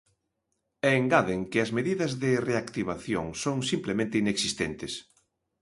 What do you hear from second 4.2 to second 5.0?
inexistentes.